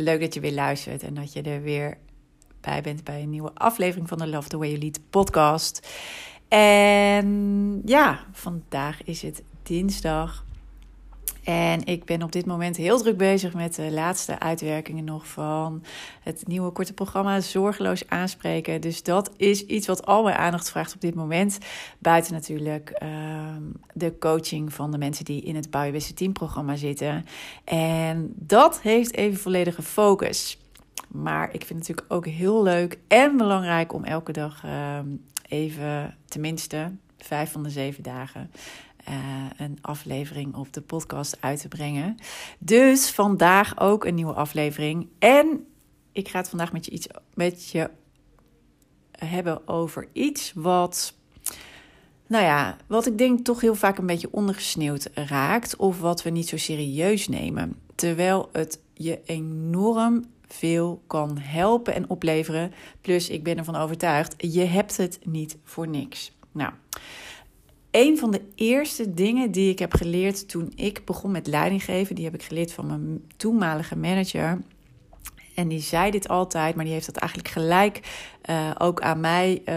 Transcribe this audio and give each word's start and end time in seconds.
Leuk 0.00 0.20
dat 0.20 0.34
je 0.34 0.40
weer 0.40 0.52
luistert 0.52 1.02
en 1.02 1.14
dat 1.14 1.32
je 1.32 1.42
er 1.42 1.62
weer 1.62 1.98
bij 2.60 2.82
bent 2.82 3.04
bij 3.04 3.22
een 3.22 3.30
nieuwe 3.30 3.50
aflevering 3.54 4.08
van 4.08 4.18
de 4.18 4.26
Love 4.26 4.48
the 4.48 4.58
Way 4.58 4.68
You 4.68 4.80
Lead 4.80 5.00
podcast. 5.10 5.88
En 6.48 7.80
ja, 7.84 8.26
vandaag 8.32 9.02
is 9.02 9.22
het 9.22 9.42
dinsdag. 9.62 10.44
En 11.48 11.84
ik 11.84 12.04
ben 12.04 12.22
op 12.22 12.32
dit 12.32 12.46
moment 12.46 12.76
heel 12.76 12.98
druk 12.98 13.16
bezig 13.16 13.54
met 13.54 13.74
de 13.74 13.90
laatste 13.90 14.38
uitwerkingen 14.38 15.04
nog 15.04 15.26
van 15.26 15.82
het 16.22 16.46
nieuwe 16.46 16.70
korte 16.70 16.92
programma 16.92 17.40
Zorgeloos 17.40 18.08
Aanspreken. 18.08 18.80
Dus 18.80 19.02
dat 19.02 19.30
is 19.36 19.66
iets 19.66 19.86
wat 19.86 20.06
al 20.06 20.22
mijn 20.22 20.36
aandacht 20.36 20.70
vraagt 20.70 20.94
op 20.94 21.00
dit 21.00 21.14
moment. 21.14 21.58
Buiten 21.98 22.32
natuurlijk 22.32 22.90
ehm, 22.90 23.62
de 23.92 24.18
coaching 24.18 24.72
van 24.72 24.90
de 24.90 24.98
mensen 24.98 25.24
die 25.24 25.42
in 25.42 25.54
het 25.56 25.70
Bouwbeste 25.70 26.14
teamprogramma 26.14 26.76
zitten. 26.76 27.24
En 27.64 28.32
dat 28.34 28.80
heeft 28.80 29.14
even 29.14 29.40
volledige 29.40 29.82
focus. 29.82 30.58
Maar 31.08 31.44
ik 31.44 31.64
vind 31.64 31.78
het 31.78 31.88
natuurlijk 31.88 32.12
ook 32.12 32.26
heel 32.26 32.62
leuk 32.62 32.98
en 33.06 33.36
belangrijk 33.36 33.92
om 33.92 34.04
elke 34.04 34.32
dag 34.32 34.64
ehm, 34.64 35.06
even, 35.48 36.16
tenminste 36.24 36.92
vijf 37.18 37.52
van 37.52 37.62
de 37.62 37.70
zeven 37.70 38.02
dagen, 38.02 38.50
uh, 39.08 39.14
een 39.56 39.78
aflevering 39.80 40.54
op 40.54 40.72
de 40.72 40.80
podcast 40.80 41.36
uit 41.40 41.60
te 41.60 41.68
brengen. 41.68 42.16
Dus 42.58 43.10
vandaag 43.10 43.80
ook 43.80 44.04
een 44.04 44.14
nieuwe 44.14 44.32
aflevering. 44.32 45.08
En 45.18 45.66
ik 46.12 46.28
ga 46.28 46.38
het 46.38 46.48
vandaag 46.48 46.72
met 46.72 46.84
je, 46.84 46.90
iets, 46.90 47.06
met 47.34 47.70
je 47.70 47.90
hebben 49.10 49.68
over 49.68 50.08
iets 50.12 50.52
wat. 50.54 51.14
Nou 52.26 52.44
ja, 52.44 52.76
wat 52.86 53.06
ik 53.06 53.18
denk 53.18 53.44
toch 53.44 53.60
heel 53.60 53.74
vaak 53.74 53.98
een 53.98 54.06
beetje 54.06 54.32
ondergesneeuwd 54.32 55.10
raakt. 55.14 55.76
Of 55.76 56.00
wat 56.00 56.22
we 56.22 56.30
niet 56.30 56.48
zo 56.48 56.56
serieus 56.56 57.28
nemen. 57.28 57.76
Terwijl 57.94 58.48
het 58.52 58.80
je 58.94 59.20
enorm 59.24 60.24
veel 60.46 61.02
kan 61.06 61.38
helpen 61.38 61.94
en 61.94 62.10
opleveren. 62.10 62.72
Plus, 63.00 63.28
ik 63.28 63.42
ben 63.42 63.58
ervan 63.58 63.76
overtuigd, 63.76 64.34
je 64.36 64.64
hebt 64.64 64.96
het 64.96 65.18
niet 65.24 65.56
voor 65.64 65.88
niks. 65.88 66.32
Nou, 66.52 66.72
een 67.98 68.18
van 68.18 68.30
de 68.30 68.42
eerste 68.54 69.14
dingen 69.14 69.50
die 69.50 69.70
ik 69.70 69.78
heb 69.78 69.94
geleerd 69.94 70.48
toen 70.48 70.72
ik 70.74 71.04
begon 71.04 71.30
met 71.30 71.46
leidinggeven, 71.46 72.14
die 72.14 72.24
heb 72.24 72.34
ik 72.34 72.42
geleerd 72.42 72.72
van 72.72 72.86
mijn 72.86 73.24
toenmalige 73.36 73.96
manager. 73.96 74.58
En 75.54 75.68
die 75.68 75.80
zei 75.80 76.10
dit 76.10 76.28
altijd, 76.28 76.74
maar 76.74 76.84
die 76.84 76.92
heeft 76.92 77.06
dat 77.06 77.16
eigenlijk 77.16 77.50
gelijk 77.50 78.00
uh, 78.50 78.70
ook 78.78 79.00
aan 79.00 79.20
mij. 79.20 79.62
Uh, 79.64 79.74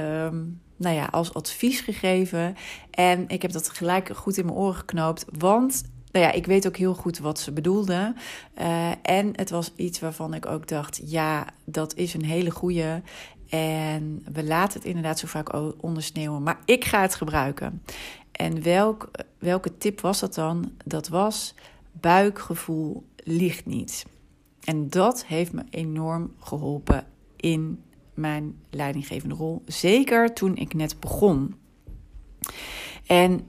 nou 0.75 0.95
ja, 0.95 1.05
als 1.11 1.33
advies 1.33 1.79
gegeven. 1.79 2.55
En 2.91 3.27
ik 3.27 3.41
heb 3.41 3.51
dat 3.51 3.69
gelijk 3.69 4.15
goed 4.15 4.37
in 4.37 4.45
mijn 4.45 4.57
oren 4.57 4.75
geknoopt. 4.75 5.25
Want 5.37 5.83
nou 6.11 6.25
ja, 6.25 6.31
ik 6.31 6.45
weet 6.45 6.67
ook 6.67 6.77
heel 6.77 6.93
goed 6.93 7.19
wat 7.19 7.39
ze 7.39 7.51
bedoelde. 7.51 8.13
Uh, 8.61 8.91
en 9.01 9.31
het 9.35 9.49
was 9.49 9.71
iets 9.75 9.99
waarvan 9.99 10.33
ik 10.33 10.45
ook 10.45 10.67
dacht: 10.67 11.01
ja, 11.05 11.47
dat 11.65 11.95
is 11.95 12.13
een 12.13 12.25
hele 12.25 12.51
goede. 12.51 13.01
En 13.51 14.25
we 14.33 14.43
laten 14.43 14.79
het 14.79 14.87
inderdaad 14.87 15.19
zo 15.19 15.27
vaak 15.27 15.53
ondersneeuwen. 15.83 16.43
Maar 16.43 16.59
ik 16.65 16.85
ga 16.85 17.01
het 17.01 17.15
gebruiken. 17.15 17.81
En 18.31 18.63
welk, 18.63 19.11
welke 19.39 19.77
tip 19.77 20.01
was 20.01 20.19
dat 20.19 20.35
dan? 20.35 20.71
Dat 20.85 21.07
was 21.07 21.53
buikgevoel 21.91 23.05
ligt 23.15 23.65
niet. 23.65 24.05
En 24.63 24.89
dat 24.89 25.25
heeft 25.25 25.53
me 25.53 25.63
enorm 25.69 26.33
geholpen 26.39 27.05
in 27.35 27.83
mijn 28.13 28.55
leidinggevende 28.69 29.35
rol. 29.35 29.61
Zeker 29.65 30.33
toen 30.33 30.55
ik 30.55 30.73
net 30.73 30.99
begon. 30.99 31.55
En 33.05 33.47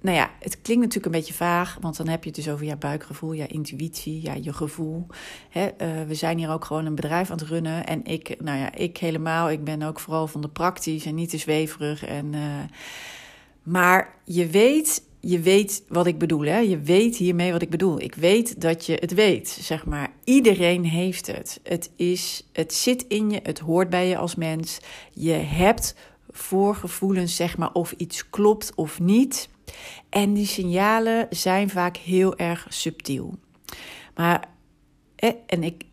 nou 0.00 0.16
ja, 0.16 0.30
het 0.40 0.60
klinkt 0.62 0.82
natuurlijk 0.82 1.14
een 1.14 1.20
beetje 1.20 1.34
vaag, 1.34 1.78
want 1.80 1.96
dan 1.96 2.08
heb 2.08 2.24
je 2.24 2.30
het 2.30 2.38
dus 2.38 2.48
over 2.48 2.66
ja, 2.66 2.76
buikgevoel, 2.76 3.32
ja, 3.32 3.48
intuïtie, 3.48 4.22
ja, 4.22 4.34
je 4.34 4.52
gevoel. 4.52 5.06
Hè, 5.48 5.66
uh, 5.66 6.06
we 6.06 6.14
zijn 6.14 6.38
hier 6.38 6.50
ook 6.50 6.64
gewoon 6.64 6.86
een 6.86 6.94
bedrijf 6.94 7.30
aan 7.30 7.38
het 7.38 7.48
runnen. 7.48 7.86
En 7.86 8.04
ik, 8.04 8.36
nou 8.42 8.58
ja, 8.58 8.74
ik 8.74 8.96
helemaal, 8.96 9.50
ik 9.50 9.64
ben 9.64 9.82
ook 9.82 10.00
vooral 10.00 10.26
van 10.26 10.40
de 10.40 10.48
praktisch 10.48 11.06
en 11.06 11.14
niet 11.14 11.30
te 11.30 11.38
zweverig. 11.38 12.04
En, 12.04 12.32
uh, 12.32 12.40
maar 13.62 14.14
je 14.24 14.46
weet, 14.46 15.02
je 15.20 15.40
weet 15.40 15.82
wat 15.88 16.06
ik 16.06 16.18
bedoel. 16.18 16.44
Hè? 16.44 16.58
Je 16.58 16.80
weet 16.80 17.16
hiermee 17.16 17.52
wat 17.52 17.62
ik 17.62 17.70
bedoel. 17.70 18.00
Ik 18.00 18.14
weet 18.14 18.60
dat 18.60 18.86
je 18.86 18.96
het 19.00 19.14
weet, 19.14 19.48
zeg 19.48 19.86
maar. 19.86 20.12
Iedereen 20.24 20.84
heeft 20.84 21.26
het. 21.26 21.60
Het, 21.62 21.90
is, 21.96 22.48
het 22.52 22.74
zit 22.74 23.04
in 23.08 23.30
je, 23.30 23.40
het 23.42 23.58
hoort 23.58 23.90
bij 23.90 24.08
je 24.08 24.16
als 24.16 24.34
mens. 24.34 24.80
Je 25.12 25.32
hebt 25.32 25.94
voorgevoelens, 26.30 27.36
zeg 27.36 27.56
maar, 27.56 27.72
of 27.72 27.92
iets 27.96 28.30
klopt 28.30 28.72
of 28.74 29.00
niet. 29.00 29.48
En 30.08 30.32
die 30.32 30.46
signalen 30.46 31.26
zijn 31.30 31.70
vaak 31.70 31.96
heel 31.96 32.36
erg 32.36 32.66
subtiel. 32.68 33.38
Maar, 34.14 34.48
en 35.46 35.62
ik 35.62 35.84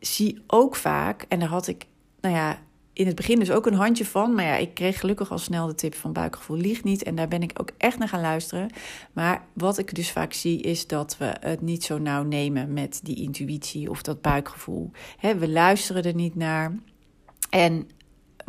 zie 0.00 0.42
ook 0.46 0.76
vaak, 0.76 1.24
en 1.28 1.38
daar 1.38 1.48
had 1.48 1.66
ik, 1.66 1.86
nou 2.20 2.34
ja, 2.34 2.58
in 2.96 3.06
het 3.06 3.14
begin 3.14 3.38
dus 3.38 3.50
ook 3.50 3.66
een 3.66 3.74
handje 3.74 4.04
van. 4.04 4.34
Maar 4.34 4.44
ja, 4.44 4.56
ik 4.56 4.74
kreeg 4.74 5.00
gelukkig 5.00 5.30
al 5.30 5.38
snel 5.38 5.66
de 5.66 5.74
tip 5.74 5.94
van 5.94 6.12
buikgevoel 6.12 6.56
ligt 6.56 6.84
niet. 6.84 7.02
En 7.02 7.14
daar 7.14 7.28
ben 7.28 7.42
ik 7.42 7.60
ook 7.60 7.70
echt 7.76 7.98
naar 7.98 8.08
gaan 8.08 8.20
luisteren. 8.20 8.70
Maar 9.12 9.44
wat 9.52 9.78
ik 9.78 9.94
dus 9.94 10.10
vaak 10.10 10.32
zie 10.32 10.60
is 10.60 10.86
dat 10.86 11.16
we 11.18 11.34
het 11.40 11.60
niet 11.60 11.84
zo 11.84 11.98
nauw 11.98 12.22
nemen 12.22 12.72
met 12.72 13.00
die 13.02 13.16
intuïtie 13.16 13.90
of 13.90 14.02
dat 14.02 14.20
buikgevoel. 14.20 14.90
we 15.20 15.48
luisteren 15.48 16.02
er 16.02 16.14
niet 16.14 16.34
naar. 16.34 16.74
En 17.50 17.88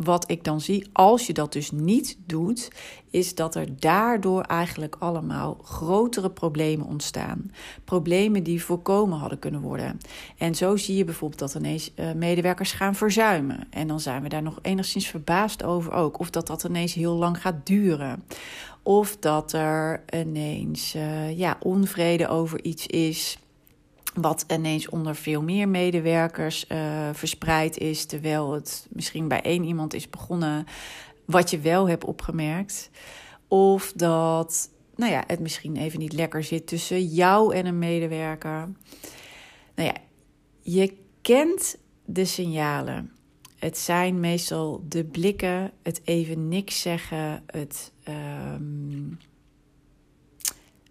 wat 0.04 0.30
ik 0.30 0.44
dan 0.44 0.60
zie, 0.60 0.86
als 0.92 1.26
je 1.26 1.32
dat 1.32 1.52
dus 1.52 1.70
niet 1.70 2.18
doet, 2.26 2.70
is 3.10 3.34
dat 3.34 3.54
er 3.54 3.80
daardoor 3.80 4.42
eigenlijk 4.42 4.96
allemaal 4.98 5.58
grotere 5.62 6.30
problemen 6.30 6.86
ontstaan. 6.86 7.50
Problemen 7.84 8.42
die 8.42 8.62
voorkomen 8.62 9.18
hadden 9.18 9.38
kunnen 9.38 9.60
worden. 9.60 9.98
En 10.36 10.54
zo 10.54 10.76
zie 10.76 10.96
je 10.96 11.04
bijvoorbeeld 11.04 11.40
dat 11.40 11.54
ineens 11.54 11.92
uh, 11.96 12.12
medewerkers 12.12 12.72
gaan 12.72 12.94
verzuimen. 12.94 13.66
En 13.70 13.86
dan 13.86 14.00
zijn 14.00 14.22
we 14.22 14.28
daar 14.28 14.42
nog 14.42 14.58
enigszins 14.62 15.06
verbaasd 15.06 15.62
over 15.62 15.92
ook. 15.92 16.18
Of 16.18 16.30
dat 16.30 16.46
dat 16.46 16.64
ineens 16.64 16.94
heel 16.94 17.14
lang 17.14 17.40
gaat 17.40 17.66
duren. 17.66 18.24
Of 18.82 19.16
dat 19.16 19.52
er 19.52 20.02
ineens 20.14 20.94
uh, 20.94 21.38
ja, 21.38 21.56
onvrede 21.60 22.28
over 22.28 22.64
iets 22.64 22.86
is 22.86 23.38
wat 24.20 24.44
ineens 24.48 24.88
onder 24.88 25.14
veel 25.16 25.42
meer 25.42 25.68
medewerkers 25.68 26.64
uh, 26.68 27.08
verspreid 27.12 27.78
is, 27.78 28.04
terwijl 28.04 28.52
het 28.52 28.86
misschien 28.90 29.28
bij 29.28 29.42
één 29.42 29.64
iemand 29.64 29.94
is 29.94 30.10
begonnen, 30.10 30.66
wat 31.24 31.50
je 31.50 31.58
wel 31.58 31.88
hebt 31.88 32.04
opgemerkt. 32.04 32.90
Of 33.48 33.92
dat 33.92 34.70
nou 34.98 35.12
ja, 35.12 35.24
het 35.26 35.40
misschien 35.40 35.76
even 35.76 35.98
niet 35.98 36.12
lekker 36.12 36.44
zit 36.44 36.66
tussen 36.66 37.04
jou 37.04 37.54
en 37.54 37.66
een 37.66 37.78
medewerker. 37.78 38.68
Nou 39.74 39.88
ja, 39.88 39.94
je 40.60 40.96
kent 41.22 41.76
de 42.04 42.24
signalen. 42.24 43.12
Het 43.58 43.78
zijn 43.78 44.20
meestal 44.20 44.84
de 44.88 45.04
blikken, 45.04 45.72
het 45.82 46.00
even 46.04 46.48
niks 46.48 46.80
zeggen, 46.80 47.42
het. 47.46 47.92
Um, 48.54 49.18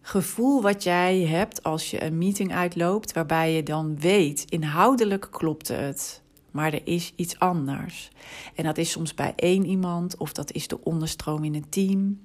gevoel 0.07 0.61
wat 0.61 0.83
jij 0.83 1.19
hebt 1.19 1.63
als 1.63 1.91
je 1.91 2.03
een 2.03 2.17
meeting 2.17 2.53
uitloopt, 2.53 3.13
waarbij 3.13 3.53
je 3.53 3.63
dan 3.63 3.99
weet, 3.99 4.45
inhoudelijk 4.49 5.27
klopt 5.31 5.67
het, 5.67 6.21
maar 6.51 6.73
er 6.73 6.81
is 6.83 7.13
iets 7.15 7.39
anders. 7.39 8.09
En 8.55 8.63
dat 8.63 8.77
is 8.77 8.91
soms 8.91 9.13
bij 9.13 9.33
één 9.35 9.65
iemand 9.65 10.17
of 10.17 10.33
dat 10.33 10.51
is 10.51 10.67
de 10.67 10.83
onderstroom 10.83 11.43
in 11.43 11.55
een 11.55 11.69
team. 11.69 12.19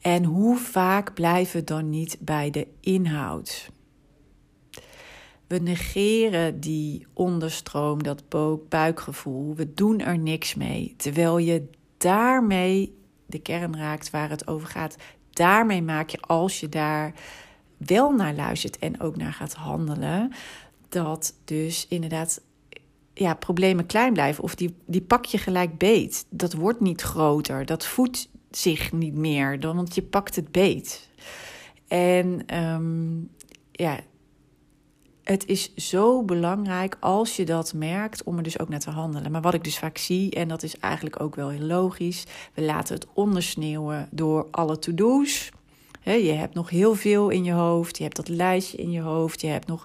En 0.00 0.24
hoe 0.24 0.56
vaak 0.56 1.14
blijven 1.14 1.58
we 1.58 1.64
dan 1.64 1.90
niet 1.90 2.16
bij 2.20 2.50
de 2.50 2.66
inhoud? 2.80 3.70
We 5.46 5.58
negeren 5.58 6.60
die 6.60 7.06
onderstroom, 7.12 8.02
dat 8.02 8.22
buikgevoel. 8.68 9.54
We 9.54 9.74
doen 9.74 10.00
er 10.00 10.18
niks 10.18 10.54
mee. 10.54 10.94
Terwijl 10.96 11.38
je 11.38 11.68
daarmee 11.96 12.98
de 13.26 13.38
kern 13.38 13.76
raakt 13.76 14.10
waar 14.10 14.30
het 14.30 14.46
over 14.46 14.68
gaat 14.68 14.96
daarmee 15.36 15.82
maak 15.82 16.08
je, 16.08 16.20
als 16.20 16.60
je 16.60 16.68
daar 16.68 17.12
wel 17.76 18.10
naar 18.10 18.34
luistert 18.34 18.78
en 18.78 19.00
ook 19.00 19.16
naar 19.16 19.32
gaat 19.32 19.54
handelen, 19.54 20.32
dat 20.88 21.34
dus 21.44 21.86
inderdaad 21.88 22.40
ja, 23.14 23.34
problemen 23.34 23.86
klein 23.86 24.12
blijven. 24.12 24.44
Of 24.44 24.54
die, 24.54 24.74
die 24.86 25.00
pak 25.00 25.24
je 25.24 25.38
gelijk 25.38 25.78
beet. 25.78 26.26
Dat 26.30 26.52
wordt 26.52 26.80
niet 26.80 27.00
groter. 27.00 27.66
Dat 27.66 27.86
voedt 27.86 28.28
zich 28.50 28.92
niet 28.92 29.14
meer, 29.14 29.60
dan, 29.60 29.76
want 29.76 29.94
je 29.94 30.02
pakt 30.02 30.36
het 30.36 30.52
beet. 30.52 31.08
En 31.88 32.46
ehm, 32.46 33.18
ja, 33.72 34.00
het 35.26 35.46
is 35.46 35.74
zo 35.74 36.22
belangrijk 36.22 36.96
als 37.00 37.36
je 37.36 37.44
dat 37.44 37.74
merkt 37.74 38.22
om 38.24 38.36
er 38.36 38.42
dus 38.42 38.58
ook 38.58 38.68
naar 38.68 38.80
te 38.80 38.90
handelen. 38.90 39.30
Maar 39.30 39.40
wat 39.40 39.54
ik 39.54 39.64
dus 39.64 39.78
vaak 39.78 39.98
zie, 39.98 40.30
en 40.30 40.48
dat 40.48 40.62
is 40.62 40.78
eigenlijk 40.78 41.20
ook 41.20 41.34
wel 41.34 41.48
heel 41.48 41.66
logisch, 41.66 42.24
we 42.54 42.62
laten 42.62 42.94
het 42.94 43.06
ondersneeuwen 43.12 44.08
door 44.10 44.46
alle 44.50 44.78
to-do's. 44.78 45.50
je 46.02 46.32
hebt 46.32 46.54
nog 46.54 46.70
heel 46.70 46.94
veel 46.94 47.28
in 47.28 47.44
je 47.44 47.52
hoofd, 47.52 47.96
je 47.96 48.02
hebt 48.02 48.16
dat 48.16 48.28
lijstje 48.28 48.76
in 48.76 48.90
je 48.90 49.00
hoofd, 49.00 49.40
je 49.40 49.46
hebt 49.46 49.66
nog 49.66 49.84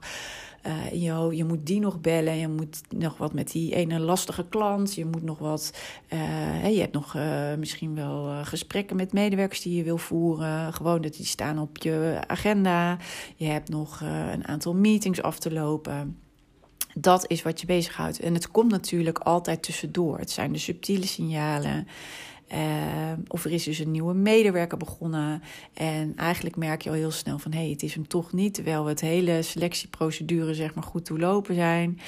uh, 0.67 0.91
je, 0.91 1.35
je 1.35 1.43
moet 1.43 1.65
die 1.65 1.79
nog 1.79 2.01
bellen, 2.01 2.37
je 2.37 2.47
moet 2.47 2.81
nog 2.89 3.17
wat 3.17 3.33
met 3.33 3.51
die 3.51 3.75
ene 3.75 3.99
lastige 3.99 4.45
klant, 4.49 4.93
je 4.93 5.05
moet 5.05 5.23
nog 5.23 5.39
wat, 5.39 5.73
uh, 6.13 6.73
je 6.73 6.79
hebt 6.79 6.93
nog 6.93 7.15
uh, 7.15 7.55
misschien 7.55 7.95
wel 7.95 8.43
gesprekken 8.43 8.95
met 8.95 9.13
medewerkers 9.13 9.61
die 9.61 9.75
je 9.75 9.83
wil 9.83 9.97
voeren, 9.97 10.73
gewoon 10.73 11.01
dat 11.01 11.13
die 11.13 11.25
staan 11.25 11.59
op 11.59 11.77
je 11.77 12.21
agenda, 12.27 12.97
je 13.35 13.45
hebt 13.45 13.69
nog 13.69 14.01
een 14.31 14.47
aantal 14.47 14.75
meetings 14.75 15.21
af 15.21 15.39
te 15.39 15.51
lopen. 15.51 16.17
Dat 16.93 17.25
is 17.27 17.41
wat 17.41 17.61
je 17.61 17.65
bezighoudt. 17.65 18.19
En 18.19 18.33
het 18.33 18.51
komt 18.51 18.71
natuurlijk 18.71 19.19
altijd 19.19 19.63
tussendoor. 19.63 20.17
Het 20.17 20.31
zijn 20.31 20.51
de 20.51 20.59
subtiele 20.59 21.05
signalen. 21.05 21.87
Uh, 22.53 23.11
of 23.27 23.45
er 23.45 23.51
is 23.51 23.63
dus 23.63 23.79
een 23.79 23.91
nieuwe 23.91 24.13
medewerker 24.13 24.77
begonnen. 24.77 25.41
En 25.73 26.13
eigenlijk 26.15 26.55
merk 26.55 26.81
je 26.81 26.89
al 26.89 26.95
heel 26.95 27.11
snel 27.11 27.39
van 27.39 27.51
hé, 27.51 27.59
hey, 27.59 27.69
het 27.69 27.83
is 27.83 27.93
hem 27.93 28.07
toch 28.07 28.33
niet. 28.33 28.53
Terwijl 28.53 28.85
het 28.85 29.01
hele 29.01 29.41
selectieprocedure 29.41 30.53
zeg 30.53 30.73
maar 30.73 30.83
goed 30.83 31.07
doorlopen 31.07 31.55
zijn. 31.55 31.99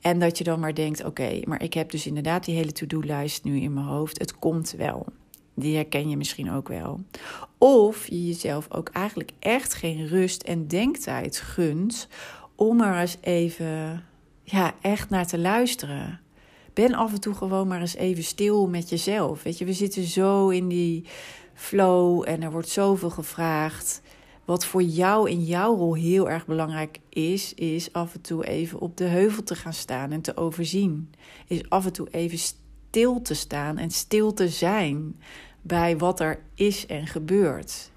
En 0.00 0.18
dat 0.18 0.38
je 0.38 0.44
dan 0.44 0.60
maar 0.60 0.74
denkt: 0.74 1.04
oké, 1.04 1.40
maar 1.44 1.62
ik 1.62 1.74
heb 1.74 1.90
dus 1.90 2.06
inderdaad 2.06 2.44
die 2.44 2.54
hele 2.54 2.72
to-do-lijst 2.72 3.44
nu 3.44 3.60
in 3.60 3.72
mijn 3.72 3.86
hoofd. 3.86 4.18
Het 4.18 4.38
komt 4.38 4.74
wel. 4.76 5.06
Die 5.54 5.74
herken 5.74 6.08
je 6.08 6.16
misschien 6.16 6.50
ook 6.50 6.68
wel. 6.68 7.00
Of 7.58 8.06
je 8.06 8.26
jezelf 8.26 8.66
ook 8.70 8.88
eigenlijk 8.88 9.30
echt 9.38 9.74
geen 9.74 10.06
rust 10.06 10.42
en 10.42 10.66
denktijd 10.66 11.38
gunt 11.38 12.08
om 12.54 12.80
er 12.80 13.00
eens 13.00 13.16
even 13.20 14.04
ja, 14.42 14.74
echt 14.80 15.10
naar 15.10 15.26
te 15.26 15.38
luisteren 15.38 16.21
ben 16.72 16.94
af 16.94 17.12
en 17.12 17.20
toe 17.20 17.34
gewoon 17.34 17.68
maar 17.68 17.80
eens 17.80 17.94
even 17.94 18.24
stil 18.24 18.68
met 18.68 18.88
jezelf. 18.88 19.42
Weet 19.42 19.58
je, 19.58 19.64
we 19.64 19.72
zitten 19.72 20.02
zo 20.02 20.48
in 20.48 20.68
die 20.68 21.04
flow 21.54 22.28
en 22.28 22.42
er 22.42 22.50
wordt 22.50 22.68
zoveel 22.68 23.10
gevraagd. 23.10 24.02
Wat 24.44 24.64
voor 24.64 24.82
jou 24.82 25.30
in 25.30 25.44
jouw 25.44 25.74
rol 25.74 25.94
heel 25.94 26.30
erg 26.30 26.46
belangrijk 26.46 27.00
is, 27.08 27.54
is 27.54 27.92
af 27.92 28.14
en 28.14 28.20
toe 28.20 28.46
even 28.46 28.80
op 28.80 28.96
de 28.96 29.04
heuvel 29.04 29.42
te 29.42 29.54
gaan 29.54 29.72
staan 29.72 30.10
en 30.10 30.20
te 30.20 30.36
overzien. 30.36 31.10
Is 31.46 31.68
af 31.68 31.84
en 31.84 31.92
toe 31.92 32.08
even 32.10 32.38
stil 32.38 33.22
te 33.22 33.34
staan 33.34 33.78
en 33.78 33.90
stil 33.90 34.32
te 34.32 34.48
zijn 34.48 35.16
bij 35.62 35.98
wat 35.98 36.20
er 36.20 36.42
is 36.54 36.86
en 36.86 37.06
gebeurt. 37.06 37.90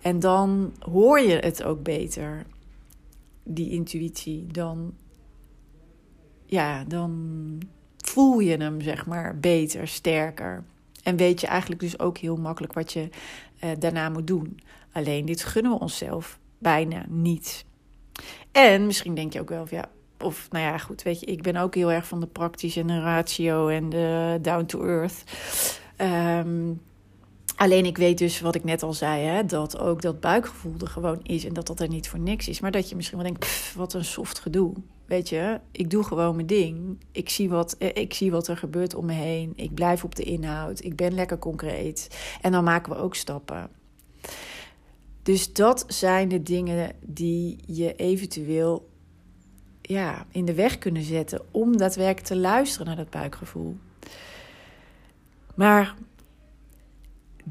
En 0.00 0.20
dan 0.20 0.72
hoor 0.78 1.20
je 1.20 1.38
het 1.38 1.62
ook 1.62 1.82
beter, 1.82 2.46
die 3.42 3.70
intuïtie. 3.70 4.46
Dan, 4.46 4.94
ja, 6.46 6.84
dan 6.84 7.58
voel 8.10 8.38
je 8.38 8.56
hem, 8.56 8.80
zeg 8.80 9.06
maar, 9.06 9.38
beter, 9.38 9.88
sterker. 9.88 10.64
En 11.02 11.16
weet 11.16 11.40
je 11.40 11.46
eigenlijk 11.46 11.80
dus 11.80 11.98
ook 11.98 12.18
heel 12.18 12.36
makkelijk 12.36 12.72
wat 12.72 12.92
je 12.92 13.08
uh, 13.64 13.70
daarna 13.78 14.08
moet 14.08 14.26
doen. 14.26 14.60
Alleen 14.92 15.24
dit 15.26 15.44
gunnen 15.44 15.72
we 15.72 15.78
onszelf 15.78 16.38
bijna 16.58 17.04
niet. 17.08 17.64
En 18.52 18.86
misschien 18.86 19.14
denk 19.14 19.32
je 19.32 19.40
ook 19.40 19.48
wel, 19.48 19.66
ja, 19.70 19.88
of 20.18 20.48
nou 20.50 20.64
ja, 20.64 20.78
goed, 20.78 21.02
weet 21.02 21.20
je, 21.20 21.26
ik 21.26 21.42
ben 21.42 21.56
ook 21.56 21.74
heel 21.74 21.92
erg 21.92 22.06
van 22.06 22.20
de 22.20 22.26
praktische 22.26 22.80
en 22.80 22.86
de 22.86 23.00
ratio 23.00 23.68
en 23.68 23.88
de 23.88 24.38
down 24.42 24.64
to 24.64 24.84
earth. 24.84 25.24
Um, 25.98 26.80
Alleen 27.60 27.86
ik 27.86 27.96
weet 27.96 28.18
dus 28.18 28.40
wat 28.40 28.54
ik 28.54 28.64
net 28.64 28.82
al 28.82 28.92
zei, 28.92 29.24
hè, 29.24 29.44
dat 29.44 29.78
ook 29.78 30.02
dat 30.02 30.20
buikgevoel 30.20 30.74
er 30.80 30.86
gewoon 30.86 31.20
is 31.22 31.44
en 31.44 31.54
dat 31.54 31.66
dat 31.66 31.80
er 31.80 31.88
niet 31.88 32.08
voor 32.08 32.18
niks 32.18 32.48
is. 32.48 32.60
Maar 32.60 32.70
dat 32.70 32.88
je 32.88 32.96
misschien 32.96 33.18
wel 33.18 33.26
denkt, 33.26 33.72
wat 33.76 33.92
een 33.92 34.04
soft 34.04 34.38
gedoe. 34.38 34.72
Weet 35.10 35.28
je, 35.28 35.60
ik 35.72 35.90
doe 35.90 36.04
gewoon 36.04 36.34
mijn 36.34 36.46
ding. 36.46 36.98
Ik 37.12 37.28
zie, 37.28 37.48
wat, 37.48 37.76
eh, 37.78 37.88
ik 37.94 38.14
zie 38.14 38.30
wat 38.30 38.48
er 38.48 38.56
gebeurt 38.56 38.94
om 38.94 39.06
me 39.06 39.12
heen. 39.12 39.52
Ik 39.56 39.74
blijf 39.74 40.04
op 40.04 40.14
de 40.14 40.22
inhoud. 40.22 40.84
Ik 40.84 40.96
ben 40.96 41.14
lekker 41.14 41.38
concreet. 41.38 42.18
En 42.40 42.52
dan 42.52 42.64
maken 42.64 42.92
we 42.92 42.98
ook 42.98 43.14
stappen. 43.14 43.70
Dus 45.22 45.52
dat 45.52 45.84
zijn 45.88 46.28
de 46.28 46.42
dingen 46.42 46.92
die 47.06 47.58
je 47.66 47.94
eventueel 47.94 48.88
ja, 49.82 50.26
in 50.30 50.44
de 50.44 50.54
weg 50.54 50.78
kunnen 50.78 51.02
zetten 51.02 51.42
om 51.50 51.76
daadwerkelijk 51.76 52.26
te 52.26 52.36
luisteren 52.36 52.86
naar 52.86 52.96
dat 52.96 53.10
buikgevoel. 53.10 53.76
Maar 55.54 55.94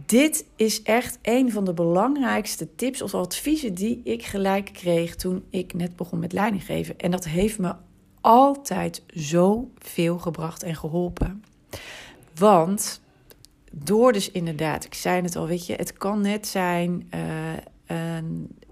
dit 0.06 0.46
is 0.56 0.82
echt 0.82 1.20
een 1.22 1.52
van 1.52 1.66
de 1.66 1.74
belangrijkste 1.74 2.76
tips 2.76 3.02
of 3.02 3.14
adviezen 3.14 3.74
die 3.74 4.02
ik 4.04 4.24
gelijk 4.24 4.70
kreeg 4.74 5.16
toen 5.16 5.44
ik 5.50 5.74
net 5.74 5.96
begon 5.96 6.20
met 6.20 6.34
leidinggeven. 6.34 7.00
En 7.00 7.12
dat 7.12 7.26
heeft 7.26 7.60
me 7.60 7.74
altijd 8.22 9.04
zoveel 9.08 10.18
gebracht 10.18 10.64
en 10.64 10.76
geholpen. 10.76 11.44
Want 12.36 13.02
door 13.72 14.14
dus 14.14 14.32
inderdaad, 14.32 14.86
ik 14.86 14.94
zei 14.94 15.22
het 15.22 15.36
al, 15.36 15.48
weet 15.48 15.66
je, 15.66 15.74
het 15.74 15.94
kan 15.94 16.22
net 16.22 16.48
zijn 16.48 17.10
uh, 17.16 17.22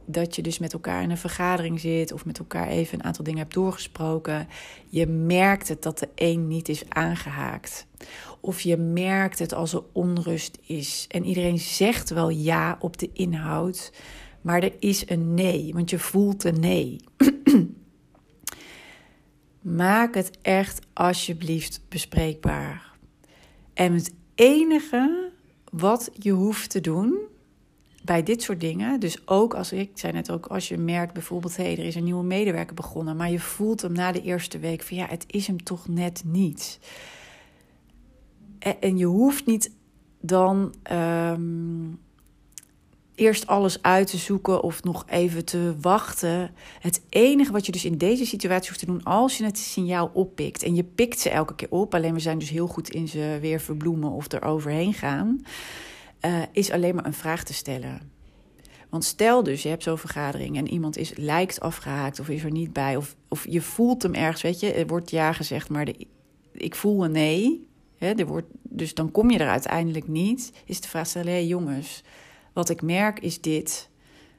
dat 0.05 0.35
je 0.35 0.41
dus 0.41 0.59
met 0.59 0.73
elkaar 0.73 1.03
in 1.03 1.09
een 1.09 1.17
vergadering 1.17 1.79
zit 1.79 2.11
of 2.11 2.25
met 2.25 2.39
elkaar 2.39 2.67
even 2.67 2.99
een 2.99 3.05
aantal 3.05 3.23
dingen 3.23 3.39
hebt 3.39 3.53
doorgesproken. 3.53 4.47
Je 4.89 5.07
merkt 5.07 5.67
het 5.67 5.83
dat 5.83 5.99
de 5.99 6.09
een 6.15 6.47
niet 6.47 6.69
is 6.69 6.89
aangehaakt. 6.89 7.87
Of 8.39 8.61
je 8.61 8.77
merkt 8.77 9.39
het 9.39 9.53
als 9.53 9.73
er 9.73 9.83
onrust 9.91 10.57
is. 10.65 11.05
En 11.09 11.25
iedereen 11.25 11.59
zegt 11.59 12.09
wel 12.09 12.29
ja 12.29 12.77
op 12.79 12.97
de 12.97 13.09
inhoud, 13.13 13.91
maar 14.41 14.63
er 14.63 14.73
is 14.79 15.09
een 15.09 15.33
nee, 15.33 15.73
want 15.73 15.89
je 15.89 15.99
voelt 15.99 16.43
een 16.43 16.59
nee. 16.59 16.97
Maak 19.61 20.13
het 20.13 20.37
echt 20.41 20.85
alsjeblieft 20.93 21.81
bespreekbaar. 21.89 22.91
En 23.73 23.93
het 23.93 24.13
enige 24.35 25.31
wat 25.71 26.09
je 26.13 26.31
hoeft 26.31 26.69
te 26.69 26.81
doen 26.81 27.17
bij 28.07 28.23
dit 28.23 28.41
soort 28.41 28.59
dingen, 28.59 28.99
dus 28.99 29.27
ook 29.27 29.53
als 29.53 29.71
ik 29.71 29.91
zei 29.93 30.13
net 30.13 30.31
ook, 30.31 30.45
als 30.45 30.67
je 30.67 30.77
merkt 30.77 31.13
bijvoorbeeld, 31.13 31.57
hé, 31.57 31.63
hey, 31.63 31.77
er 31.77 31.85
is 31.85 31.95
een 31.95 32.03
nieuwe 32.03 32.23
medewerker 32.23 32.75
begonnen, 32.75 33.15
maar 33.15 33.31
je 33.31 33.39
voelt 33.39 33.81
hem 33.81 33.91
na 33.91 34.11
de 34.11 34.21
eerste 34.21 34.59
week 34.59 34.81
van 34.83 34.97
ja, 34.97 35.05
het 35.09 35.23
is 35.27 35.47
hem 35.47 35.63
toch 35.63 35.87
net 35.87 36.21
niet. 36.25 36.79
En 38.79 38.97
je 38.97 39.05
hoeft 39.05 39.45
niet 39.45 39.71
dan 40.21 40.73
ehm, 40.83 41.85
eerst 43.15 43.47
alles 43.47 43.81
uit 43.81 44.07
te 44.07 44.17
zoeken 44.17 44.61
of 44.61 44.83
nog 44.83 45.05
even 45.07 45.45
te 45.45 45.75
wachten. 45.81 46.51
Het 46.79 47.01
enige 47.09 47.51
wat 47.51 47.65
je 47.65 47.71
dus 47.71 47.85
in 47.85 47.97
deze 47.97 48.25
situatie 48.25 48.67
hoeft 48.67 48.79
te 48.79 48.85
doen, 48.85 49.03
als 49.03 49.37
je 49.37 49.43
het 49.43 49.57
signaal 49.57 50.11
oppikt 50.13 50.63
en 50.63 50.75
je 50.75 50.83
pikt 50.83 51.19
ze 51.19 51.29
elke 51.29 51.55
keer 51.55 51.71
op, 51.71 51.95
alleen 51.95 52.13
we 52.13 52.19
zijn 52.19 52.39
dus 52.39 52.49
heel 52.49 52.67
goed 52.67 52.89
in 52.89 53.07
ze 53.07 53.37
weer 53.41 53.59
verbloemen 53.59 54.11
of 54.11 54.31
er 54.31 54.43
overheen 54.43 54.93
gaan, 54.93 55.41
uh, 56.21 56.41
is 56.51 56.71
alleen 56.71 56.95
maar 56.95 57.05
een 57.05 57.13
vraag 57.13 57.43
te 57.43 57.53
stellen. 57.53 58.11
Want 58.89 59.03
stel 59.03 59.43
dus, 59.43 59.63
je 59.63 59.69
hebt 59.69 59.83
zo'n 59.83 59.97
vergadering 59.97 60.57
en 60.57 60.67
iemand 60.67 60.97
is, 60.97 61.13
lijkt 61.15 61.59
afgehaakt 61.59 62.19
of 62.19 62.29
is 62.29 62.43
er 62.43 62.51
niet 62.51 62.73
bij, 62.73 62.95
of, 62.95 63.15
of 63.27 63.45
je 63.49 63.61
voelt 63.61 64.03
hem 64.03 64.13
ergens, 64.13 64.41
weet 64.41 64.59
je, 64.59 64.73
er 64.73 64.87
wordt 64.87 65.09
ja 65.09 65.33
gezegd, 65.33 65.69
maar 65.69 65.85
de, 65.85 66.07
ik 66.51 66.75
voel 66.75 67.05
een 67.05 67.11
nee. 67.11 67.67
Hè, 67.97 68.11
er 68.13 68.25
wordt, 68.25 68.47
dus 68.61 68.93
dan 68.93 69.11
kom 69.11 69.31
je 69.31 69.37
er 69.37 69.49
uiteindelijk 69.49 70.07
niet. 70.07 70.51
Is 70.65 70.81
de 70.81 70.87
vraag 70.87 71.07
stellen: 71.07 71.33
hé 71.33 71.39
jongens, 71.39 72.03
wat 72.53 72.69
ik 72.69 72.81
merk 72.81 73.19
is 73.19 73.41
dit. 73.41 73.89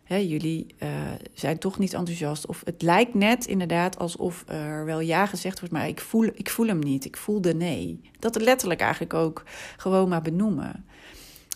Hè, 0.04 0.16
jullie 0.16 0.66
uh, 0.82 0.88
zijn 1.32 1.58
toch 1.58 1.78
niet 1.78 1.94
enthousiast. 1.94 2.47
Of 2.47 2.62
het 2.64 2.82
lijkt 2.82 3.14
net 3.14 3.47
inderdaad 3.47 3.99
alsof 3.99 4.44
er 4.47 4.85
wel 4.85 5.00
ja 5.00 5.26
gezegd 5.26 5.58
wordt, 5.61 5.75
maar 5.75 5.88
ik 5.88 6.00
voel, 6.00 6.25
ik 6.25 6.50
voel 6.50 6.66
hem 6.66 6.78
niet. 6.78 7.04
Ik 7.04 7.16
voel 7.16 7.40
de 7.40 7.54
nee. 7.54 8.00
Dat 8.18 8.40
letterlijk 8.40 8.80
eigenlijk 8.80 9.14
ook 9.14 9.42
gewoon 9.76 10.08
maar 10.08 10.23
benoemen. 10.23 10.85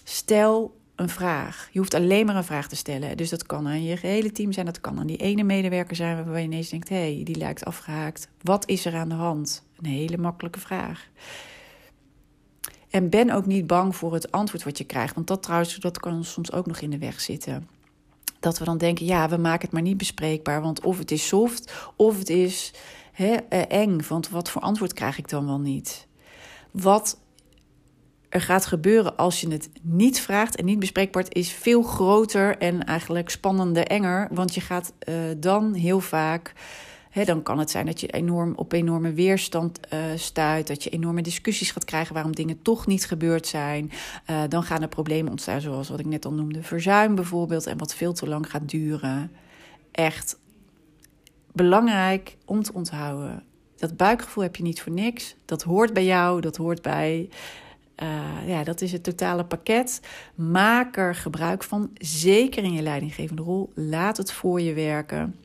Stel 0.05 0.81
een 0.97 1.09
vraag. 1.09 1.69
Je 1.73 1.79
hoeft 1.79 1.95
alleen 1.95 2.27
maar 2.27 2.37
een 2.37 2.45
vraag 2.45 2.69
te 2.69 2.77
stellen. 2.77 3.17
Dus 3.17 3.31
dat 3.31 3.47
kan 3.47 3.67
aan 3.67 3.85
je 3.85 3.97
hele 4.01 4.33
team 4.33 4.53
zijn, 4.53 4.67
dat 4.67 4.81
kan 4.81 4.99
aan 4.99 5.07
die 5.07 5.17
ene 5.17 5.43
medewerker 5.43 5.97
zijn 5.97 6.17
waarbij 6.17 6.41
je 6.41 6.47
ineens 6.47 6.69
denkt: 6.69 6.89
hé, 6.89 7.15
hey, 7.15 7.21
die 7.25 7.37
lijkt 7.37 7.65
afgehaakt. 7.65 8.29
Wat 8.43 8.69
is 8.69 8.85
er 8.85 8.95
aan 8.95 9.09
de 9.09 9.15
hand? 9.15 9.65
Een 9.81 9.91
hele 9.91 10.19
makkelijke 10.19 10.61
vraag. 10.61 11.09
En 12.91 13.09
ben 13.09 13.31
ook 13.31 13.47
niet 13.47 13.67
bang 13.67 13.97
voor 13.97 14.15
het 14.15 14.31
antwoord 14.31 14.65
wat 14.65 14.79
je 14.79 14.85
krijgt. 14.85 15.15
Want 15.15 15.27
dat 15.27 15.43
trouwens, 15.43 15.77
dat 15.77 16.01
kan 16.01 16.25
soms 16.25 16.53
ook 16.53 16.67
nog 16.67 16.81
in 16.81 16.91
de 16.91 16.99
weg 16.99 17.21
zitten. 17.21 17.69
Dat 18.41 18.59
we 18.59 18.65
dan 18.65 18.79
denken, 18.79 19.07
ja, 19.07 19.29
we 19.29 19.37
maken 19.37 19.61
het 19.61 19.73
maar 19.73 19.83
niet 19.83 19.97
bespreekbaar. 19.97 20.63
Want 20.63 20.85
of 20.85 20.99
het 20.99 21.11
is 21.11 21.27
soft, 21.27 21.73
of 21.97 22.19
het 22.19 22.29
is 22.29 22.73
eh, 23.13 23.37
eng. 23.69 24.01
Want 24.09 24.29
wat 24.29 24.51
voor 24.51 24.63
antwoord 24.63 24.93
krijg 24.93 25.19
ik 25.19 25.29
dan 25.29 25.47
wel 25.47 25.61
niet? 25.61 26.07
Wat 26.71 27.19
er 28.33 28.41
gaat 28.41 28.67
gebeuren 28.67 29.17
als 29.17 29.41
je 29.41 29.49
het 29.49 29.71
niet 29.83 30.21
vraagt 30.21 30.57
en 30.57 30.65
niet 30.65 30.79
bespreekbaar 30.79 31.25
is 31.29 31.53
veel 31.53 31.83
groter 31.83 32.59
en 32.59 32.85
eigenlijk 32.85 33.31
spannender, 33.31 33.87
enger. 33.87 34.29
Want 34.31 34.55
je 34.55 34.61
gaat 34.61 34.93
uh, 35.09 35.15
dan 35.37 35.75
heel 35.75 36.01
vaak. 36.01 36.53
Hè, 37.11 37.25
dan 37.25 37.43
kan 37.43 37.59
het 37.59 37.71
zijn 37.71 37.87
dat 37.87 38.01
je 38.01 38.07
enorm 38.07 38.53
op 38.57 38.73
enorme 38.73 39.13
weerstand 39.13 39.81
uh, 39.93 39.99
stuit. 40.17 40.67
Dat 40.67 40.85
je 40.85 40.91
enorme 40.91 41.23
discussies 41.23 41.71
gaat 41.71 41.85
krijgen 41.85 42.15
waarom 42.15 42.35
dingen 42.35 42.63
toch 42.63 42.87
niet 42.87 43.07
gebeurd 43.07 43.47
zijn. 43.47 43.91
Uh, 44.31 44.43
dan 44.49 44.63
gaan 44.63 44.83
er 44.83 44.89
problemen 44.89 45.31
ontstaan, 45.31 45.61
zoals 45.61 45.89
wat 45.89 46.01
ik 46.01 46.07
net 46.07 46.25
al 46.25 46.33
noemde, 46.33 46.63
verzuim 46.63 47.15
bijvoorbeeld. 47.15 47.67
En 47.67 47.79
wat 47.79 47.95
veel 47.95 48.13
te 48.13 48.29
lang 48.29 48.51
gaat 48.51 48.69
duren. 48.69 49.33
Echt 49.91 50.39
belangrijk 51.53 52.37
om 52.45 52.63
te 52.63 52.73
onthouden. 52.73 53.45
Dat 53.77 53.97
buikgevoel 53.97 54.43
heb 54.43 54.57
je 54.57 54.63
niet 54.63 54.83
voor 54.83 54.93
niks. 54.93 55.37
Dat 55.45 55.63
hoort 55.63 55.93
bij 55.93 56.05
jou, 56.05 56.41
dat 56.41 56.57
hoort 56.57 56.83
bij 56.83 57.29
uh, 57.97 58.49
ja, 58.49 58.65
dat 58.65 58.81
is 58.81 58.93
het 58.93 59.03
totale 59.03 59.45
pakket. 59.45 60.01
Maak 60.35 60.97
er 60.97 61.15
gebruik 61.15 61.65
van, 61.65 61.91
zeker 61.95 62.65
in 62.65 62.73
je 62.73 62.83
leidinggevende 62.83 63.43
rol. 63.43 63.73
Laat 63.75 64.17
het 64.17 64.33
voor 64.33 64.61
je 64.61 64.73
werken. 64.73 65.37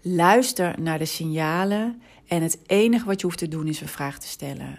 Luister 0.00 0.80
naar 0.80 0.98
de 0.98 1.04
signalen 1.04 2.02
en 2.26 2.42
het 2.42 2.58
enige 2.66 3.04
wat 3.04 3.20
je 3.20 3.26
hoeft 3.26 3.38
te 3.38 3.48
doen 3.48 3.66
is 3.66 3.80
een 3.80 3.88
vraag 3.88 4.18
te 4.18 4.28
stellen. 4.28 4.78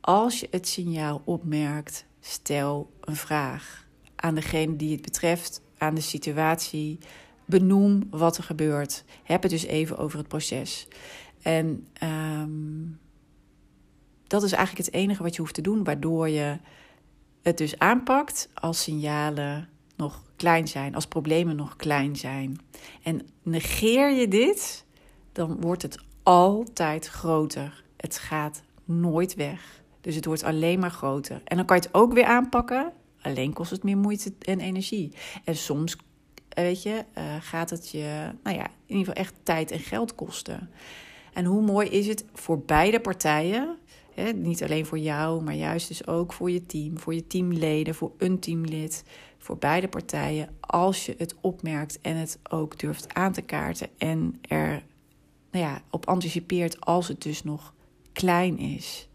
Als 0.00 0.40
je 0.40 0.48
het 0.50 0.68
signaal 0.68 1.22
opmerkt, 1.24 2.06
stel 2.20 2.90
een 3.00 3.16
vraag 3.16 3.88
aan 4.16 4.34
degene 4.34 4.76
die 4.76 4.92
het 4.92 5.02
betreft, 5.02 5.62
aan 5.78 5.94
de 5.94 6.00
situatie. 6.00 6.98
Benoem 7.44 8.06
wat 8.10 8.36
er 8.36 8.42
gebeurt. 8.42 9.04
Heb 9.22 9.42
het 9.42 9.50
dus 9.50 9.64
even 9.64 9.98
over 9.98 10.18
het 10.18 10.28
proces. 10.28 10.88
En 11.42 11.86
um, 12.02 12.99
dat 14.30 14.42
is 14.42 14.52
eigenlijk 14.52 14.86
het 14.86 14.94
enige 14.94 15.22
wat 15.22 15.34
je 15.34 15.40
hoeft 15.40 15.54
te 15.54 15.60
doen, 15.60 15.84
waardoor 15.84 16.28
je 16.28 16.58
het 17.42 17.58
dus 17.58 17.78
aanpakt 17.78 18.48
als 18.54 18.82
signalen 18.82 19.68
nog 19.96 20.22
klein 20.36 20.68
zijn, 20.68 20.94
als 20.94 21.06
problemen 21.06 21.56
nog 21.56 21.76
klein 21.76 22.16
zijn. 22.16 22.58
En 23.02 23.26
negeer 23.42 24.10
je 24.10 24.28
dit, 24.28 24.84
dan 25.32 25.60
wordt 25.60 25.82
het 25.82 25.98
altijd 26.22 27.06
groter. 27.06 27.84
Het 27.96 28.18
gaat 28.18 28.62
nooit 28.84 29.34
weg. 29.34 29.82
Dus 30.00 30.14
het 30.14 30.24
wordt 30.24 30.42
alleen 30.42 30.78
maar 30.78 30.90
groter. 30.90 31.40
En 31.44 31.56
dan 31.56 31.66
kan 31.66 31.76
je 31.76 31.82
het 31.82 31.94
ook 31.94 32.12
weer 32.12 32.24
aanpakken. 32.24 32.92
Alleen 33.22 33.52
kost 33.52 33.70
het 33.70 33.82
meer 33.82 33.98
moeite 33.98 34.32
en 34.40 34.60
energie. 34.60 35.12
En 35.44 35.56
soms, 35.56 35.96
weet 36.48 36.82
je, 36.82 37.04
uh, 37.18 37.24
gaat 37.40 37.70
het 37.70 37.90
je, 37.90 38.30
nou 38.42 38.56
ja, 38.56 38.64
in 38.66 38.96
ieder 38.96 39.06
geval 39.06 39.22
echt 39.22 39.34
tijd 39.42 39.70
en 39.70 39.78
geld 39.78 40.14
kosten. 40.14 40.70
En 41.32 41.44
hoe 41.44 41.62
mooi 41.62 41.88
is 41.88 42.06
het 42.06 42.24
voor 42.32 42.58
beide 42.58 43.00
partijen 43.00 43.78
niet 44.34 44.62
alleen 44.62 44.86
voor 44.86 44.98
jou, 44.98 45.42
maar 45.42 45.54
juist 45.54 45.88
dus 45.88 46.06
ook 46.06 46.32
voor 46.32 46.50
je 46.50 46.66
team, 46.66 46.98
voor 46.98 47.14
je 47.14 47.26
teamleden, 47.26 47.94
voor 47.94 48.12
een 48.18 48.38
teamlid, 48.38 49.04
voor 49.38 49.58
beide 49.58 49.88
partijen. 49.88 50.48
Als 50.60 51.06
je 51.06 51.14
het 51.18 51.34
opmerkt 51.40 52.00
en 52.00 52.16
het 52.16 52.38
ook 52.50 52.78
durft 52.78 53.14
aan 53.14 53.32
te 53.32 53.42
kaarten 53.42 53.88
en 53.98 54.38
er 54.40 54.82
nou 55.50 55.64
ja, 55.64 55.82
op 55.90 56.06
anticipeert 56.06 56.80
als 56.80 57.08
het 57.08 57.22
dus 57.22 57.42
nog 57.42 57.74
klein 58.12 58.58
is. 58.58 59.08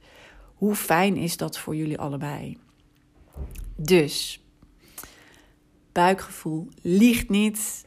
Hoe 0.55 0.75
fijn 0.75 1.17
is 1.17 1.37
dat 1.37 1.57
voor 1.57 1.75
jullie 1.75 1.99
allebei? 1.99 2.57
Dus, 3.75 4.43
buikgevoel 5.91 6.67
liegt 6.81 7.29
niet. 7.29 7.85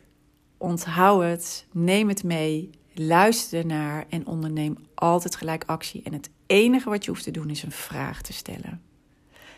Onthoud 0.57 1.23
het, 1.23 1.67
neem 1.73 2.09
het 2.09 2.25
mee, 2.25 2.71
luister 2.95 3.59
ernaar 3.59 4.07
en 4.09 4.27
onderneem 4.27 4.77
altijd 4.95 5.37
gelijk 5.37 5.65
actie. 5.67 6.03
En 6.03 6.13
het 6.13 6.31
enige 6.49 6.89
wat 6.89 7.05
je 7.05 7.11
hoeft 7.11 7.25
te 7.25 7.31
doen 7.31 7.51
is 7.51 7.63
een 7.63 7.73
vraag 7.73 8.23
te 8.23 8.33
stellen. 8.33 8.83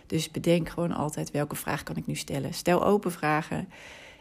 Dus 0.06 0.30
bedenk 0.30 0.68
gewoon 0.68 0.92
altijd 0.92 1.30
welke 1.30 1.56
vraag 1.56 1.82
kan 1.82 1.96
ik 1.96 2.06
nu 2.06 2.14
stellen. 2.14 2.54
Stel 2.54 2.84
open 2.84 3.12
vragen. 3.12 3.68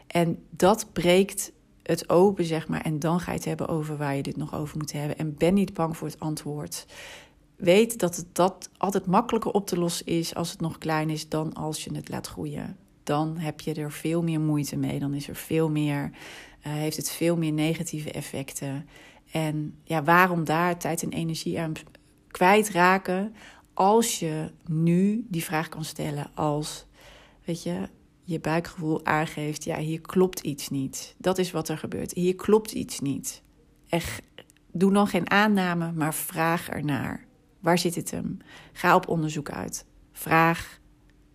En 0.06 0.44
dat 0.50 0.86
breekt 0.92 1.52
het 1.82 2.08
open, 2.08 2.44
zeg 2.44 2.68
maar. 2.68 2.80
En 2.80 2.98
dan 2.98 3.20
ga 3.20 3.30
je 3.30 3.36
het 3.36 3.46
hebben 3.46 3.68
over 3.68 3.96
waar 3.96 4.16
je 4.16 4.22
dit 4.22 4.36
nog 4.36 4.54
over 4.54 4.78
moet 4.78 4.92
hebben. 4.92 5.18
En 5.18 5.36
ben 5.36 5.54
niet 5.54 5.74
bang 5.74 5.96
voor 5.96 6.08
het 6.08 6.20
antwoord. 6.20 6.86
Weet 7.56 7.98
dat 7.98 8.16
het 8.16 8.26
dat 8.32 8.70
altijd 8.76 9.06
makkelijker 9.06 9.50
op 9.50 9.66
te 9.66 9.78
lossen 9.78 10.06
is 10.06 10.34
als 10.34 10.50
het 10.50 10.60
nog 10.60 10.78
klein 10.78 11.10
is 11.10 11.28
dan 11.28 11.52
als 11.52 11.84
je 11.84 11.94
het 11.94 12.08
laat 12.08 12.26
groeien. 12.26 12.76
Dan 13.02 13.38
heb 13.38 13.60
je 13.60 13.74
er 13.74 13.92
veel 13.92 14.22
meer 14.22 14.40
moeite 14.40 14.76
mee. 14.76 14.98
Dan 14.98 15.14
is 15.14 15.28
er 15.28 15.36
veel 15.36 15.70
meer, 15.70 16.10
uh, 16.10 16.72
heeft 16.72 16.96
het 16.96 17.10
veel 17.10 17.36
meer 17.36 17.52
negatieve 17.52 18.12
effecten. 18.12 18.88
En 19.30 19.74
ja, 19.84 20.02
waarom 20.02 20.44
daar 20.44 20.78
tijd 20.78 21.02
en 21.02 21.12
energie 21.12 21.60
aan 21.60 21.72
kwijtraken 22.30 23.34
als 23.74 24.18
je 24.18 24.50
nu 24.66 25.26
die 25.28 25.44
vraag 25.44 25.68
kan 25.68 25.84
stellen 25.84 26.30
als, 26.34 26.86
weet 27.44 27.62
je, 27.62 27.88
je 28.24 28.40
buikgevoel 28.40 29.04
aangeeft, 29.04 29.64
ja, 29.64 29.78
hier 29.78 30.00
klopt 30.00 30.40
iets 30.40 30.68
niet. 30.68 31.14
Dat 31.18 31.38
is 31.38 31.50
wat 31.50 31.68
er 31.68 31.78
gebeurt. 31.78 32.12
Hier 32.12 32.34
klopt 32.34 32.72
iets 32.72 33.00
niet. 33.00 33.42
Echt, 33.88 34.22
doe 34.72 34.92
dan 34.92 35.06
geen 35.06 35.30
aanname, 35.30 35.92
maar 35.92 36.14
vraag 36.14 36.68
ernaar. 36.68 37.24
Waar 37.60 37.78
zit 37.78 37.94
het 37.94 38.10
hem? 38.10 38.38
Ga 38.72 38.94
op 38.94 39.08
onderzoek 39.08 39.50
uit. 39.50 39.84
Vraag, 40.12 40.80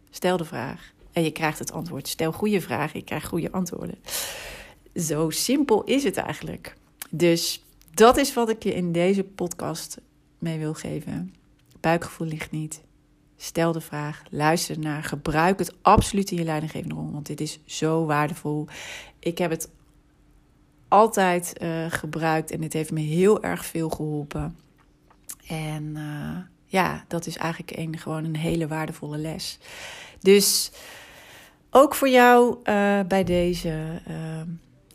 stel 0.10 0.38
de 0.38 0.46
vraag 0.46 0.94
en 1.12 1.24
je 1.24 1.32
krijgt 1.32 1.60
het 1.60 1.72
antwoord. 1.72 2.08
Stel 2.08 2.32
goede 2.32 2.62
vragen, 2.62 3.00
je 3.00 3.06
krijgt 3.06 3.28
goede 3.28 3.52
antwoorden. 3.52 3.98
Zo 4.96 5.30
simpel 5.30 5.84
is 5.84 6.04
het 6.04 6.18
eigenlijk. 6.18 6.76
Dus 7.10 7.66
dat 7.94 8.18
is 8.18 8.34
wat 8.34 8.50
ik 8.50 8.64
je 8.64 8.74
in 8.74 8.92
deze 8.92 9.24
podcast 9.24 10.02
mee 10.40 10.60
wil 10.60 10.74
geven. 10.74 11.34
Buikgevoel 11.80 12.28
ligt 12.28 12.52
niet. 12.52 12.84
Stel 13.38 13.72
de 13.72 13.82
vraag, 13.82 14.24
luister 14.30 14.80
naar, 14.80 15.04
gebruik 15.04 15.60
het 15.60 15.76
absoluut 15.82 16.32
in 16.32 16.38
je 16.38 16.44
leidinggevende 16.44 16.96
rol, 16.96 17.12
want 17.12 17.26
dit 17.26 17.42
is 17.42 17.60
zo 17.66 18.06
waardevol. 18.06 18.68
Ik 19.20 19.38
heb 19.38 19.52
het 19.52 19.70
altijd 20.88 21.54
uh, 21.62 21.86
gebruikt 21.90 22.52
en 22.52 22.62
het 22.62 22.74
heeft 22.74 22.92
me 22.92 23.00
heel 23.00 23.44
erg 23.44 23.66
veel 23.66 23.90
geholpen. 23.90 24.58
En 25.48 25.84
uh, 25.96 26.38
ja, 26.66 27.06
dat 27.08 27.26
is 27.26 27.38
eigenlijk 27.38 27.78
een, 27.78 27.98
gewoon 27.98 28.24
een 28.24 28.36
hele 28.36 28.68
waardevolle 28.68 29.18
les. 29.18 29.60
Dus 30.20 30.72
ook 31.70 31.96
voor 31.96 32.10
jou 32.10 32.58
uh, 32.58 33.00
bij 33.08 33.24
deze 33.24 34.02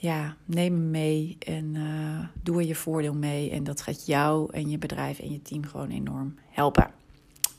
ja, 0.01 0.37
neem 0.45 0.75
hem 0.75 0.91
mee 0.91 1.37
en 1.39 1.75
uh, 1.75 2.25
doe 2.43 2.57
er 2.61 2.67
je 2.67 2.75
voordeel 2.75 3.15
mee. 3.15 3.51
En 3.51 3.65
dat 3.65 3.81
gaat 3.81 4.07
jou 4.07 4.53
en 4.53 4.71
je 4.71 4.79
bedrijf 4.79 5.19
en 5.19 5.33
je 5.33 5.43
team 5.43 5.65
gewoon 5.65 5.91
enorm 5.91 6.35
helpen. 6.49 6.91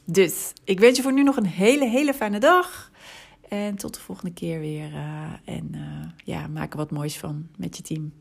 Dus 0.05 0.53
ik 0.63 0.79
wens 0.79 0.97
je 0.97 1.03
voor 1.03 1.13
nu 1.13 1.23
nog 1.23 1.37
een 1.37 1.45
hele, 1.45 1.85
hele 1.85 2.13
fijne 2.13 2.39
dag. 2.39 2.91
En 3.49 3.75
tot 3.75 3.93
de 3.93 3.99
volgende 3.99 4.33
keer 4.33 4.59
weer. 4.59 4.91
Uh, 4.91 5.31
en 5.45 5.71
uh, 5.75 6.09
ja, 6.25 6.47
maak 6.47 6.71
er 6.71 6.77
wat 6.77 6.91
moois 6.91 7.17
van 7.17 7.47
met 7.57 7.77
je 7.77 7.83
team. 7.83 8.13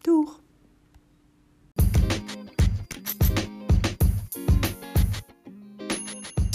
Doeg! 0.00 0.40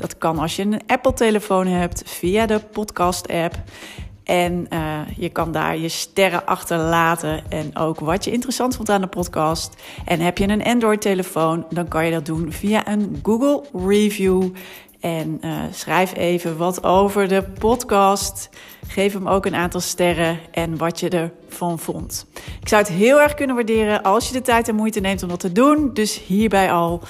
Dat 0.00 0.18
kan 0.18 0.38
als 0.38 0.56
je 0.56 0.62
een 0.62 0.80
Apple-telefoon 0.86 1.66
hebt 1.66 2.02
via 2.06 2.46
de 2.46 2.60
podcast-app. 2.72 3.54
En 4.24 4.66
uh, 4.72 5.00
je 5.16 5.28
kan 5.28 5.52
daar 5.52 5.78
je 5.78 5.88
sterren 5.88 6.46
achterlaten 6.46 7.42
en 7.48 7.76
ook 7.76 8.00
wat 8.00 8.24
je 8.24 8.30
interessant 8.30 8.76
vond 8.76 8.90
aan 8.90 9.00
de 9.00 9.06
podcast. 9.06 9.82
En 10.04 10.20
heb 10.20 10.38
je 10.38 10.48
een 10.48 10.64
Android-telefoon, 10.64 11.66
dan 11.70 11.88
kan 11.88 12.04
je 12.04 12.12
dat 12.12 12.26
doen 12.26 12.52
via 12.52 12.88
een 12.88 13.20
Google 13.22 13.62
Review. 13.86 14.48
En 15.00 15.38
uh, 15.44 15.58
schrijf 15.72 16.16
even 16.16 16.56
wat 16.56 16.84
over 16.84 17.28
de 17.28 17.42
podcast. 17.58 18.48
Geef 18.86 19.12
hem 19.12 19.28
ook 19.28 19.46
een 19.46 19.54
aantal 19.54 19.80
sterren 19.80 20.38
en 20.50 20.76
wat 20.76 21.00
je 21.00 21.08
ervan 21.48 21.78
vond. 21.78 22.26
Ik 22.60 22.68
zou 22.68 22.82
het 22.82 22.90
heel 22.90 23.20
erg 23.20 23.34
kunnen 23.34 23.56
waarderen 23.56 24.02
als 24.02 24.26
je 24.26 24.32
de 24.32 24.42
tijd 24.42 24.68
en 24.68 24.74
moeite 24.74 25.00
neemt 25.00 25.22
om 25.22 25.28
dat 25.28 25.40
te 25.40 25.52
doen. 25.52 25.90
Dus 25.94 26.20
hierbij 26.20 26.72
al. 26.72 27.02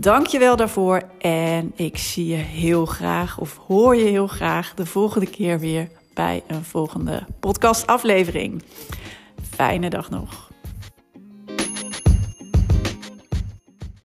Dank 0.00 0.26
je 0.26 0.38
wel 0.38 0.56
daarvoor. 0.56 1.02
En 1.18 1.72
ik 1.76 1.98
zie 1.98 2.26
je 2.26 2.36
heel 2.36 2.86
graag, 2.86 3.38
of 3.38 3.56
hoor 3.56 3.96
je 3.96 4.04
heel 4.04 4.26
graag, 4.26 4.74
de 4.74 4.86
volgende 4.86 5.26
keer 5.26 5.58
weer 5.58 5.88
bij 6.14 6.42
een 6.46 6.64
volgende 6.64 7.26
podcastaflevering. 7.40 8.62
Fijne 9.54 9.90
dag 9.90 10.10
nog. 10.10 10.47